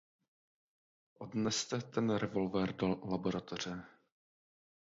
[1.19, 3.83] Odneste ten revolver do laboratoře.